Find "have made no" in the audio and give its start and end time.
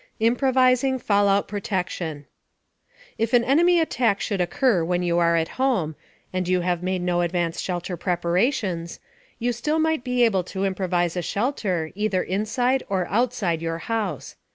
6.61-7.21